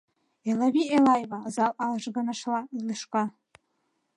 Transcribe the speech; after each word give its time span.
Элавий 0.49 0.91
Элаева!— 0.97 1.39
зал 1.55 1.71
ажгынышыла 1.87 2.61
лӱшка. 2.85 3.23